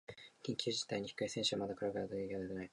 [0.43, 2.69] 緊急事態に控え選手はまだ体ができあがってない